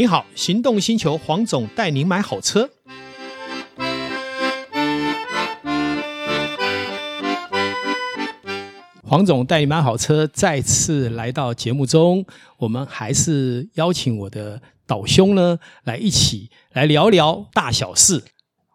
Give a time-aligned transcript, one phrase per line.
[0.00, 2.70] 你好，行动星球黄总带您买好车。
[9.02, 12.24] 黄总带你买好车，再次来到节目中，
[12.56, 18.24] 我们还是邀请我的导兄呢，来一起来聊聊大小事。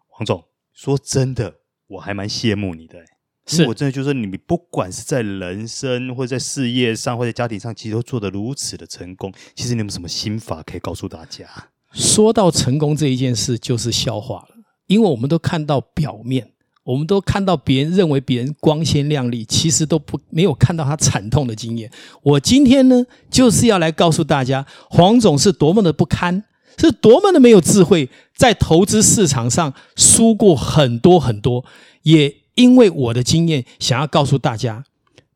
[0.06, 1.56] 黄总，说真的，
[1.88, 3.00] 我还蛮羡慕你的。
[3.46, 9.32] 是我真的就是你，不管是在人生或者在事业上或者家庭上，其实都做得如此的成功。
[9.54, 11.46] 其实你有没有什么心法可以告诉大家？
[11.92, 14.56] 说到成功这一件事，就是笑话了，
[14.88, 16.50] 因为我们都看到表面，
[16.82, 21.88] 我们都看到别人认为别人光鲜亮丽，其实都不没有看到他惨痛的经验。
[22.22, 26.42] 我今天呢，就是要来告诉大家，黄总是多么的不堪，
[26.76, 31.64] 是多么的没有智慧，在投资市场上输过很多很多，
[32.02, 32.34] 也。
[32.56, 34.84] 因为我的经验，想要告诉大家，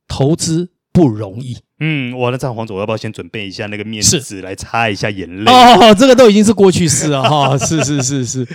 [0.09, 1.57] 投资不容易。
[1.79, 5.51] 嗯，我的这样黄总，我要不要先准备一下那个面纸来擦一下眼泪？
[5.51, 7.59] 哦，这个都已经是过去式了哈、 哦。
[7.59, 8.47] 是是是是，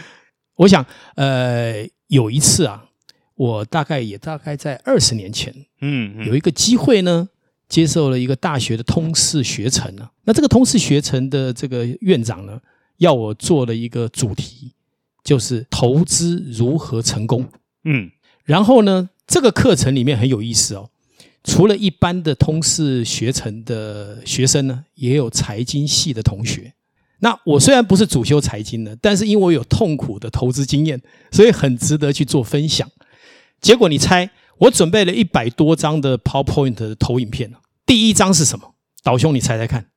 [0.57, 2.85] 我想，呃，有一次啊，
[3.35, 7.29] 我大概也大概在二十年前，嗯，嗯，有一个机会呢，
[7.67, 10.07] 接受了一个大学的通识学程呢。
[10.25, 12.59] 那这个通识学程的这个院长呢，
[12.97, 14.73] 要我做了一个主题，
[15.23, 17.47] 就是投资如何成功。
[17.85, 18.11] 嗯。
[18.45, 20.89] 然后呢，这个课程里面很有意思哦。
[21.43, 26.73] 除了一般的通识学程的学生呢，也有财经系的同学。
[27.19, 32.89] 那我虽然不是主修财经的，但是因为我有痛苦的投资经验，所以很值得去做分享。
[33.61, 37.51] 结果你猜，我准备了一百多张的 PowerPoint 的投影片。
[37.85, 38.75] 第一张是什么？
[39.03, 39.87] 导兄，你猜猜看。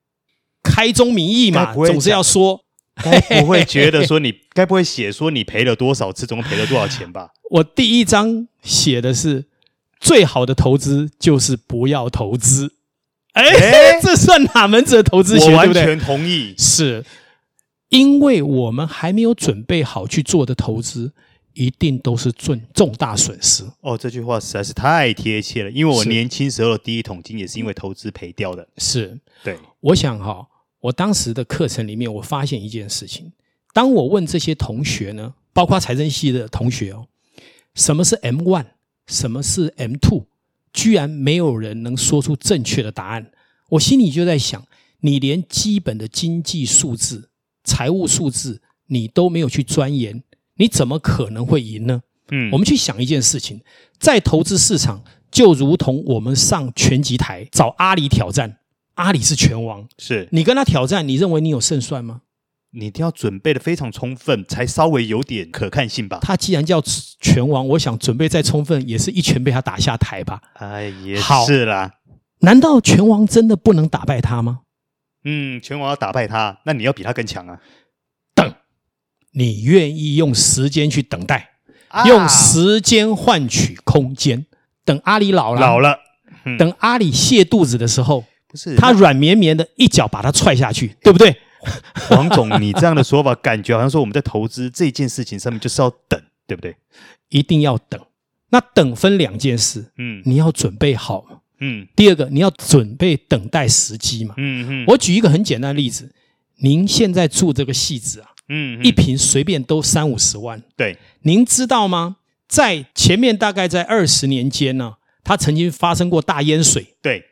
[0.62, 2.60] 开宗明义嘛，总是要说。
[3.02, 7.30] 该不会觉得说你该不会写说你赔了多少次，总共赔了多少钱吧？
[7.50, 9.46] 我第一章写的是
[9.98, 12.74] 最好的投资就是不要投资。
[13.32, 15.50] 哎， 这算哪门子的投资学？
[15.50, 16.54] 我完全同意。
[16.58, 17.04] 是
[17.88, 21.12] 因为我们还没有准备好去做的投资，
[21.54, 23.64] 一定都是重重大损失。
[23.80, 25.70] 哦，这句话实在是太贴切了。
[25.70, 28.66] 因为我年轻时候的第一桶金也是因为投资赔掉的。
[28.76, 30.46] 是，对，我想哈。
[30.80, 33.32] 我当时的课程里面，我发现一件事情：
[33.72, 37.06] 当我问这些同学呢，包括财政系的同学哦，
[37.74, 38.66] 什么是 M one，
[39.06, 40.26] 什么是 M two，
[40.72, 43.32] 居然没有人能说出正确的答案。
[43.70, 44.66] 我心里就在想，
[45.00, 47.30] 你连基本的经济数字、
[47.64, 50.22] 财务数字你都没有去钻研，
[50.56, 52.02] 你怎么可能会赢呢？
[52.30, 53.60] 嗯，我们去想一件事情，
[53.98, 58.58] 在投资市场就如同我们上拳击台找阿里挑战。
[58.98, 62.22] 阿里是拳王，是你跟他挑战，你认为你有胜算吗？
[62.72, 66.18] 你一定要准备的非常充分，才稍微有点可看性吧。
[66.20, 66.82] 他既然叫
[67.20, 70.42] 拳王，我想准备再充分，也是一拳被他打下台吧。
[70.54, 71.16] 哎，也
[71.46, 71.92] 是啦。
[72.40, 74.62] 难道拳王真的不能打败他吗？
[75.24, 77.60] 嗯，拳王要打败他，那你要比他更强啊。
[78.34, 78.52] 等，
[79.32, 81.50] 你愿意用时间去等待，
[81.86, 84.46] 啊、用时间换取空间。
[84.84, 85.98] 等阿里老了，老了，
[86.44, 88.24] 嗯、等阿里泻肚子的时候。
[88.48, 91.36] 不是他软绵绵的一脚把他踹下去，对不对？
[92.08, 96.76] 黄总，你这样的说法，感觉好像说我们在投资这件事情上面就是要等，对不对？
[97.30, 98.00] 一定要等。
[98.50, 101.86] 那等分两件事，嗯，你要准备好嘛，嗯。
[101.96, 104.84] 第二个，你要准备等待时机嘛，嗯嗯。
[104.86, 106.10] 我举一个很简单的例子，
[106.58, 110.96] 您现在住这个戏子啊，嗯，一平随便都三五十万，对。
[111.22, 112.16] 您知道吗？
[112.46, 117.24] 在前面大概在二十年间呢，它曾经发生过大淹水，对。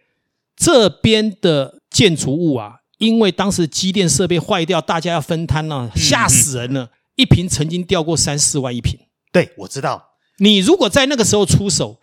[0.57, 6.85] 这边的建筑物啊，因为当时机电设备坏掉，大家要分摊呢、啊，吓死人了。
[6.85, 8.99] 嗯嗯、一瓶曾经掉过三四万一瓶。
[9.31, 10.03] 对，我知道。
[10.39, 12.01] 你如果在那个时候出手，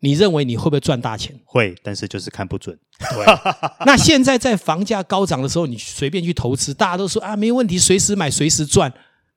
[0.00, 1.34] 你认为你会不会赚大钱？
[1.44, 2.78] 会，但是就是看不准。
[2.98, 3.24] 对。
[3.86, 8.92] 那现在在房价高涨的时候，你随便去投资，大家都说啊，没问题，随时买，随时赚。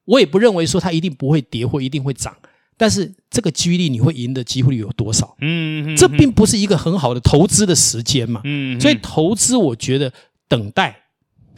[0.05, 2.35] 我也不认为说它一定不会跌或一定会涨。
[2.79, 5.35] 但是这个几率你会赢的几率有多少？
[5.41, 8.40] 嗯，这并不是一个很好的投资的时间嘛。
[8.45, 10.13] 嗯，所以投资我觉得
[10.48, 10.98] 等待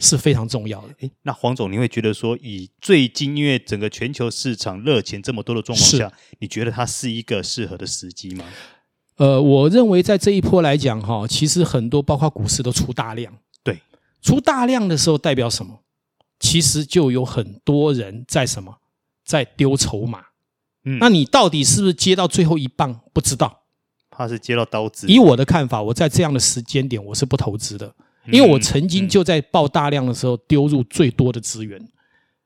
[0.00, 0.88] 是非常重要的。
[0.98, 8.44] 诶，那黄总，你会觉得说，以最近因为整个全球市场热钱这么多的状况下，你觉得它是一个适合的时机吗？
[9.18, 13.32] 呃，我认为在这一波来讲，哈，其实很多包括股市都出大量。
[13.62, 13.80] 对，
[14.20, 15.78] 出大量的时候代表什么？
[16.40, 18.78] 其实就有很多人在什么，
[19.24, 20.24] 在丢筹码。
[20.84, 23.00] 嗯，那你到底是不是接到最后一棒？
[23.12, 23.62] 不知道，
[24.10, 25.06] 怕是接到刀子。
[25.08, 27.94] 以我的看法，我在这样的时间点，我是不投资的，
[28.26, 31.80] 因为我曾经就在爆大量的时候丢入最多的资源。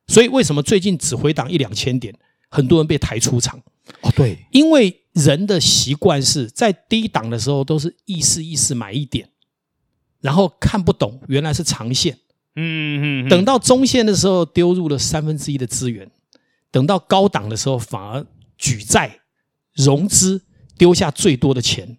[0.09, 2.15] 所以为什么最近只回档一两千点，
[2.49, 3.61] 很多人被抬出场？
[4.03, 9.29] 哦，对，因为人的习惯是在低档的时候都是意思意思买一点，
[10.21, 12.19] 然后看不懂原来是长线，
[12.56, 16.11] 嗯嗯，等到中线的时候丢入了三分之一的资源，
[16.71, 18.25] 等到高档的时候反而
[18.59, 19.21] 举债
[19.75, 20.43] 融资
[20.77, 21.99] 丢下最多的钱。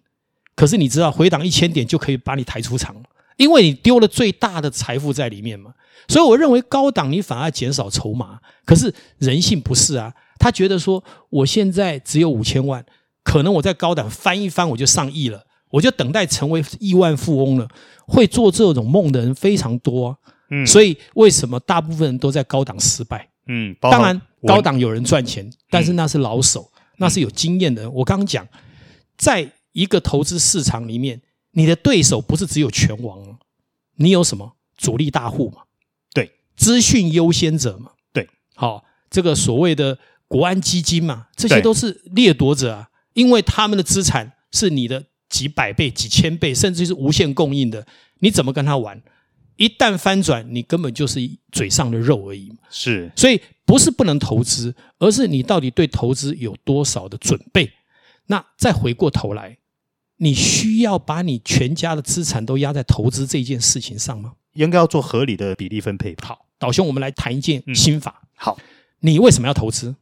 [0.54, 2.96] 可是你知道回档一千点就可以把你抬出场，
[3.36, 5.72] 因为你丢了最大的财富在里面嘛。
[6.08, 12.84] 所以我认为高档你反而减少筹码，可是人性不是啊，他觉得说我现在只有五千万，
[13.22, 17.68] 可能我在高档翻一翻我就上亿了，我就等待成为亿万富翁了。
[18.06, 20.16] 会做这种梦的人非常多啊，
[20.50, 23.28] 嗯，所以为什么大部分人都在高档失败？
[23.46, 27.92] 嗯，当然高档有人赚钱，但是那是老手，那是有经验的人。
[27.92, 28.46] 我刚刚讲
[29.16, 29.52] 在。
[29.72, 31.20] 一个投资市场里面，
[31.52, 33.38] 你的对手不是只有拳王，
[33.96, 35.62] 你有什么主力大户嘛？
[36.12, 37.92] 对，资讯优先者嘛？
[38.12, 39.96] 对，好，这个所谓的
[40.26, 47.86] 国安基金嘛，这些都是掠夺者啊，因为他们的资产是你的几百倍、几千倍，甚至是无限供应的，
[48.18, 49.00] 你怎么跟他玩？
[49.56, 51.20] 一旦翻转，你根本就是
[51.52, 52.52] 嘴上的肉而已。
[52.68, 57.70] 是，所以不是不能投资，而是你到底对投资有多少的准备？
[58.28, 59.58] 那再回过头来。
[60.16, 64.32] 你需要把你全家的资产都压在投资这件事情上吗？
[64.54, 66.16] 应该要做合理的比例分配。
[66.22, 68.22] 好，导兄，我们来谈一件心法。
[68.22, 68.58] 嗯、好，
[69.00, 69.94] 你为什么要投资？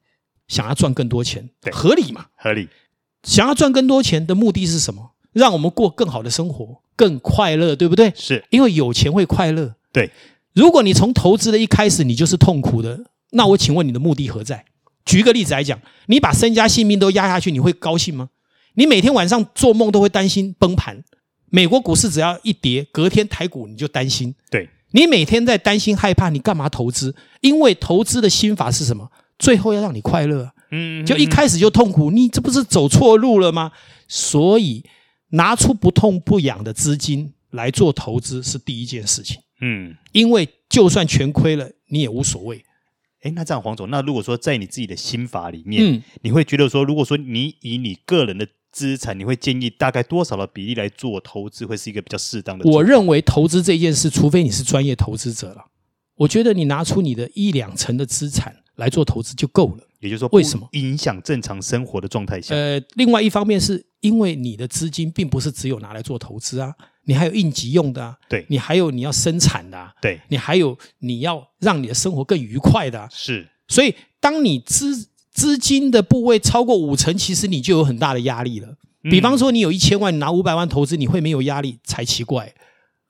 [0.47, 2.27] 想要赚更多钱，对，合理嘛？
[2.37, 2.69] 合理。
[3.25, 5.11] 想要赚更多钱的目的是什么？
[5.33, 8.12] 让我们过更好的生活，更快乐，对不对？
[8.15, 9.75] 是，因为有钱会快乐。
[9.93, 10.12] 对。
[10.55, 14.64] 如果你从投资的一开始你就是痛苦的，那我请问你的目的何在？
[15.05, 18.31] 举一个例子来讲，你把身家性命都压下去，你会高兴吗？
[18.75, 21.02] 你每天晚上做梦都会担心崩盘，
[21.49, 24.34] 美国股市只要一跌，隔天台股你就担心。
[24.50, 27.14] 对，你每天在担心害怕，你干嘛投资？
[27.40, 29.08] 因为投资的心法是什么？
[29.38, 30.50] 最后要让你快乐。
[30.73, 33.70] 嗯，就一开始就痛苦，你这不是走错路了吗？
[34.08, 34.84] 所以
[35.31, 39.38] 拿出不痛不痒的资金来做投资是第一件事情。
[39.61, 42.64] 嗯，因为就算全亏了，你也无所谓。
[43.26, 52.70] 诶，那这样黄总，那如果说在你自己的心法里面，嗯，你会觉得说，如果说你以你个人的资产，你会建议大概多少的比例来做投资，会是一个比较适当的？
[52.70, 55.64] 我认为投资这件事，除非你是专业投资者了，
[56.17, 59.84] 我觉得你拿出你的一两成的资产来做投资就够了。
[60.00, 62.55] 也就是说，为什么影响正常生活的状态下？
[62.55, 66.73] 呃，另外一方面是因为你的资金并不是只有拿来做投资啊，
[67.05, 73.49] 你还有应急用的啊，对，你还有你要生产的啊，对，你还有你要让你的生活更愉快的啊，是。
[73.69, 78.76] 所以，当你资资金的部位超过五成，其实你就有很大的压力了。
[79.02, 82.55] 比方说，你有一千万，你拿五百万投资，你会没有压力才奇怪。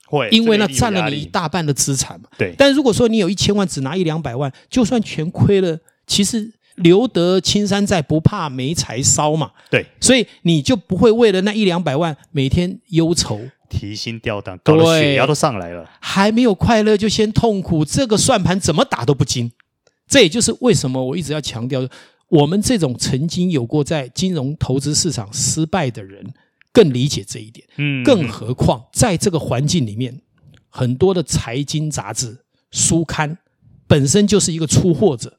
[0.06, 2.28] 会，因为那占了你一大半的资产嘛。
[2.38, 2.54] 对。
[2.56, 9.50] 但如果说你有一千万，只拿一两百万，就算全亏了，其实留得青山在，不怕没柴烧嘛。
[9.70, 9.84] 对。
[10.00, 15.88] 所以你就不会为了那一两百万每天忧愁、提心吊胆，搞得血压都上来了。
[16.00, 19.50] 还没有快乐就先痛苦，这个算盘怎么打都不精。
[20.08, 21.86] 这也就是为什么我一直要强调。
[22.28, 26.26] 我们这种曾经有过在金融投资市场失败的人，
[26.76, 27.66] 更理解这一点。
[27.76, 30.20] 嗯，更何况在这个环境里面，
[30.68, 32.36] 很多的财经杂志、
[32.70, 33.38] 书刊
[33.86, 35.38] 本身就是一个出货者，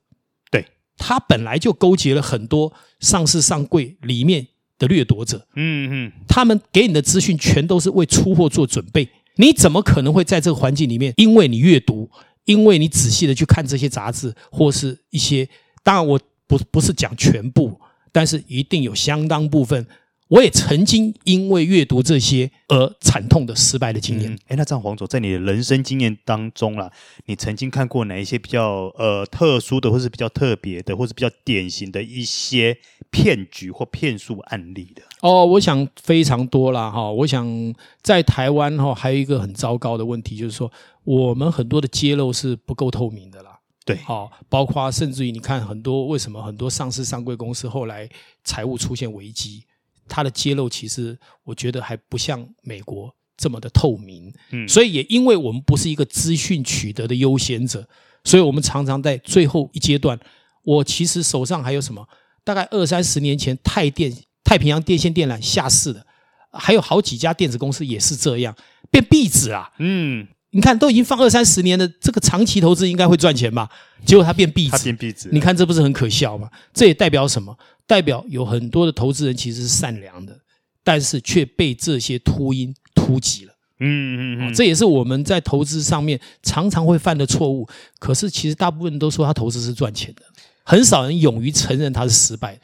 [0.49, 0.65] 对，
[0.97, 4.47] 他本来就勾结了很多上市上柜里面
[4.79, 5.45] 的掠夺者。
[5.55, 9.07] 嗯嗯，他们给你的资讯全都是为出货做准备。
[9.35, 12.09] 你怎么可能会在这个环境里面，因为你阅读，
[12.45, 15.47] 因为你仔细的去看这些杂志，或是一些，
[15.83, 16.19] 当然我。
[16.49, 17.77] 不不是讲全部，
[18.09, 19.85] 但是一定有相当部分，
[20.29, 24.33] 我也曾经因为阅读这些而惨痛的失败的经验。
[24.47, 26.91] 哎、嗯，那这样黄总在你的人生经验当中啦，
[27.25, 32.77] 你曾经看过哪一些比较呃特殊的，或是比较特别的，或是比较典型的一些
[33.09, 35.01] 骗局或骗术案例的？
[35.21, 37.09] 哦，我想非常多啦哈。
[37.09, 40.71] 我想在台湾哈，还有一个很糟糕的问题，就是说
[41.03, 43.59] 我们很多的揭露是不够透明的啦。
[43.85, 48.09] 对，好，包括甚至于你看很多为什么很多上市上柜公司后来
[48.43, 49.63] 财务出现危机，
[50.07, 54.33] 它的揭露其实我觉得还不像美国这么的透明。
[54.51, 57.87] 嗯，所以也因为我们不是一个资讯取得的优先者，
[58.23, 60.19] 所以我们常常在最后一阶段，
[60.63, 62.07] 我其实手上还有什么？
[62.43, 64.11] 大概二三十年前太电、
[64.43, 66.05] 太平洋电线电缆下市的，
[66.51, 68.55] 还有好几家电子公司也是这样
[68.89, 69.71] 变壁纸啊。
[69.79, 70.27] 嗯。
[70.51, 73.69] 你看，都已经放二三十年了，这个长期投资应该会赚钱吧？
[74.05, 75.29] 结果它变壁纸，它变壁纸。
[75.31, 76.49] 你看这不是很可笑吗？
[76.73, 77.55] 这也代表什么？
[77.87, 80.37] 代表有很多的投资人其实是善良的，
[80.83, 83.53] 但是却被这些秃鹰突袭了。
[83.79, 87.67] 嗯嗯嗯，这也是我们在投资上面常常会犯的错误。
[87.97, 90.21] 可是其实大部分人都说他投资是赚钱的，
[90.63, 92.59] 很少人勇于承认他是失败。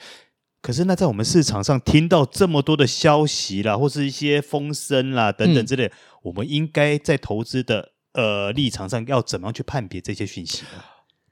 [0.62, 5.86] 可是那在我们市场上听到这么多的消息啦，或是一些风声啦等等之类。
[5.88, 5.92] 嗯
[6.24, 10.82] 我们应该在投资的呃立场上，要怎么样去判别这些讯息呢？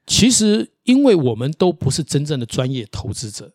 [0.06, 3.50] 其实，因为我们都不是真正的专业投资者，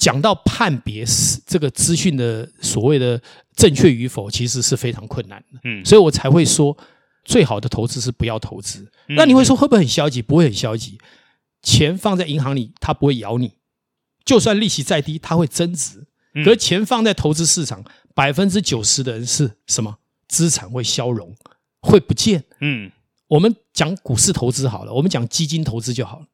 [0.00, 1.04] 讲到判别
[1.46, 3.20] 这个资讯的所谓的
[3.54, 5.60] 正确与否，其实是非常困难的。
[5.64, 6.74] 嗯，所以我才会说，
[7.22, 8.90] 最好的投资是不要投资。
[9.08, 10.22] 那你会说会不会很消极？
[10.22, 10.98] 不会很消极。
[11.62, 13.48] 钱放在银行里，它不会咬你；
[14.24, 16.06] 就算利息再低，它会增值。
[16.32, 19.98] 可是钱放在投资市场，百分之九十的人是什么？
[20.28, 21.36] 资产会消融，
[21.82, 22.42] 会不见。
[22.60, 22.90] 嗯，
[23.28, 26.26] 我们讲股市投资好了，我们讲基金投资就好了。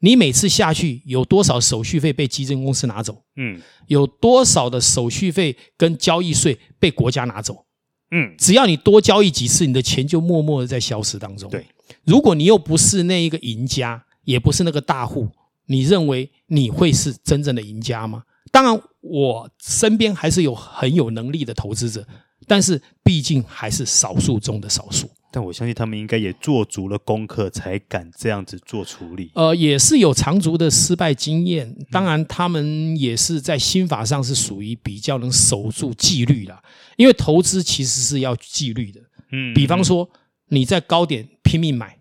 [0.00, 3.22] 你每次下去有多少手续费被基金公司拿走？
[3.36, 7.64] 嗯，有多少的手续费跟交易税被国家拿走？
[8.10, 11.50] 嗯，只要你多交易几次，你的钱就默默的在消失当中。
[11.50, 11.64] 对，
[12.04, 15.28] 如果你又不是那一个赢家，也不是那个大户，
[15.66, 18.24] 你认为你会是真正的赢家吗？
[18.50, 22.04] 当然，我身边还是有很有能力的投资者，
[22.48, 25.08] 但是毕竟还是少数中的少数。
[25.32, 29.30] 但我相信他们应该也做足了功课，才敢这样子做处理。
[29.34, 31.76] 呃，也是有长足的失败经验。
[31.90, 36.62] 当然，他们也是在心法上是属于比较能守住纪律啦。
[36.96, 39.00] 因为投资其实是要纪律的。
[39.32, 40.08] 嗯，比方说
[40.48, 41.98] 你在高点拼命买，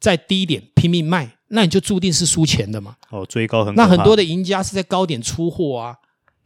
[0.00, 1.36] 在低点拼命卖。
[1.54, 2.96] 那你就注定是输钱的嘛？
[3.10, 3.74] 哦，追高很。
[3.74, 5.94] 那很多的赢家是在高点出货啊，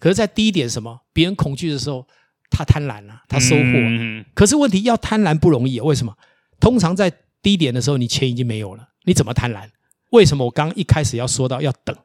[0.01, 0.99] 可是，在低点什么？
[1.13, 2.05] 别人恐惧的时候，
[2.51, 3.63] 他贪婪了，他收获。
[3.65, 4.25] 嗯。
[4.35, 6.17] 可是问题要贪婪不容易啊，为什么？
[6.61, 7.13] 通常在
[7.43, 9.69] 低点的时候，你钱已经没有了，你怎么贪婪？
[10.11, 10.45] 为什么？
[10.45, 11.97] 我刚刚一开始要说到要等，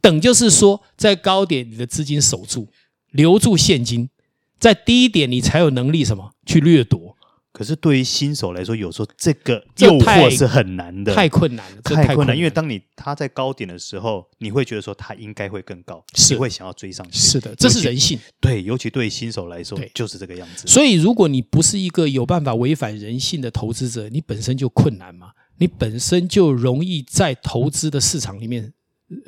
[0.00, 2.68] 等就是说，在高点你的资金守住，
[3.10, 4.10] 留住现金，
[4.58, 7.07] 在低点你才有能力什么去掠夺。
[7.52, 12.36] 可是对于新手来说，有时候这个诱惑是很难的，太困难了，太困难，太困难。
[12.36, 17.18] 因为当你他在高点的时候，你会觉得说他应该会更高，是你会想要追上去。
[17.18, 18.18] 是的，这是人性。
[18.40, 20.66] 对，尤其对于新手来说，就是这个样子。
[20.68, 28.72] 所以，如果你不是一个有办法违反人性的投资者，你本身就困难嘛，你本身就容易在投资的市场里面。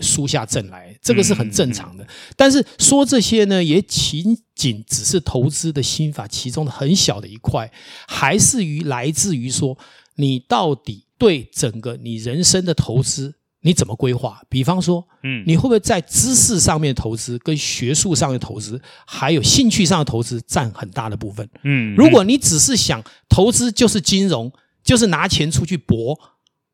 [0.00, 2.06] 输下阵来，这个是很正常的。
[2.36, 7.70] 但是说这些呢，也仅仅只是投资的心法其中的很小的一块，
[8.06, 9.78] 还是于来自于说，
[10.16, 14.42] 你到底对整个你人生的投资你怎么规划？
[14.48, 21.48] 比方说，嗯，你会不会在知识上面投资，跟学术上的投资，还有兴趣上的投资占很大的部分？
[21.64, 24.50] 嗯，如果你只是想投资就是金融，
[24.82, 26.18] 就是拿钱出去搏，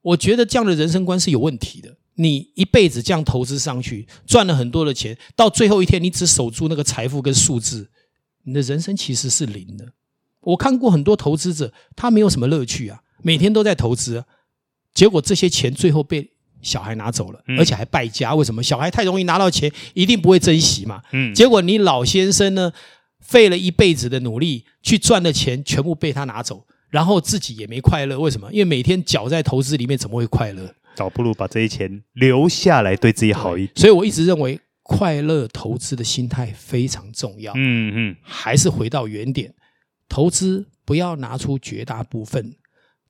[0.00, 1.96] 我觉得这样的人生观是有问题的。
[2.16, 7.88] 你一辈子这样投资上去，赚了很多的钱，到最后一天，你只守住那个财富跟数字，
[8.44, 9.86] 你的人生其实是零的。
[10.40, 14.24] 我看过很多投资者，他没有什么乐趣啊，每天都在投资，
[14.94, 16.30] 结果这些钱最后被
[16.62, 18.34] 小孩拿走了，而且还败家。
[18.34, 18.62] 为什么？
[18.62, 21.02] 小孩太容易拿到钱，一定不会珍惜嘛。
[21.12, 21.34] 嗯。
[21.34, 22.72] 结果你老先生呢，
[23.20, 28.18] 费了一辈子的努力去赚的钱，全部被他拿走，然后自己也没快乐。
[28.18, 28.50] 为什么？
[28.52, 30.74] 因为每天搅在投资里面，怎么会快乐？
[30.96, 33.72] 倒不如把这些钱留下来，对自己好一点。
[33.76, 37.52] 所以我一直认为，快乐投资的心态非常重要。
[37.54, 39.54] 嗯嗯，还是回到原点，
[40.08, 42.56] 投资不要拿出绝大部分，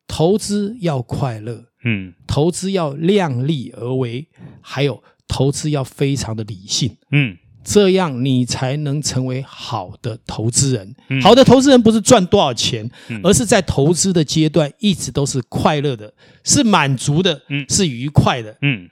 [0.07, 1.66] 投资要快乐。
[1.85, 4.28] 嗯，投资要量力而为，
[4.61, 6.97] 还有投资要非常的理性。
[7.12, 7.37] 嗯。
[7.66, 10.94] 这样你才能成为好的投资人。
[11.20, 12.88] 好的投资人不是赚多少钱，
[13.25, 18.56] 而是在投资的阶段一直都是快乐的，是满足的，是愉快的。
[18.62, 18.88] 嗯，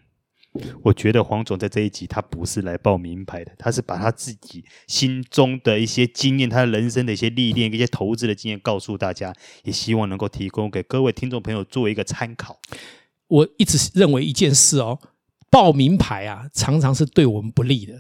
[0.83, 12.59] 我觉得黄总在这一集他不是来报名牌的，他是把他自己心中的一些经验，他人生的一些历练，一些投资的经验告诉大家，也希望能够提供给各位听众朋友作为一个参考。
[13.29, 14.99] 我一直认为一件事哦，
[15.49, 17.95] 报名牌啊，常常是对我们不利的。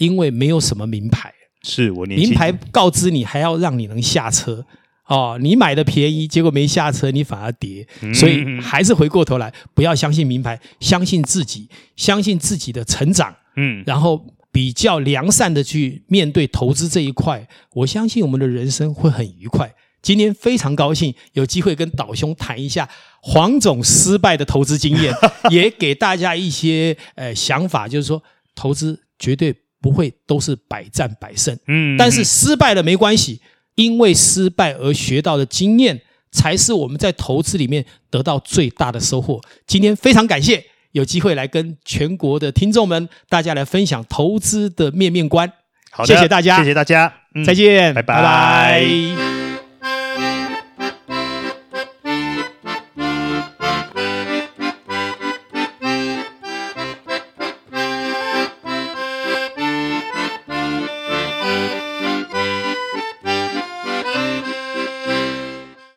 [0.00, 1.30] 因为没有什么名牌，
[1.62, 4.64] 是我名牌告知你，还要让你能下车
[5.06, 5.38] 哦。
[5.38, 7.86] 你买的便宜，结果没下车，你反而跌。
[8.14, 13.36] 所以还是回过头来，不要相信名牌，相信自己，相信自己的成长。
[13.56, 19.70] 嗯，然后比较良善的去面对投资这一块，我相信我们的人生会很愉快。
[20.00, 22.88] 今天非常高兴有机会跟导兄谈一下
[23.20, 25.12] 黄总失败的投资经验，
[25.52, 28.22] 也给大家一些呃想法，就是说
[28.54, 29.54] 投资绝对。
[29.80, 33.40] 不会都是百战百胜，嗯，但是失败了没关系，
[33.74, 39.40] 因为失败而学到的经验，才是我们在投资里面得到最大的收获。
[39.66, 45.50] 今天非常感谢有机会来跟全国的听众们，大家来分享投资的面面观。
[45.90, 47.12] 好的，谢谢大家，谢谢大家，
[47.44, 48.16] 再见，拜拜。
[48.16, 49.29] 拜拜。